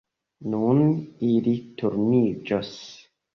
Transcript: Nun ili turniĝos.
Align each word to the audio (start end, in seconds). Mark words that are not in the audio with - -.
Nun 0.53 0.79
ili 1.33 1.53
turniĝos. 1.83 2.73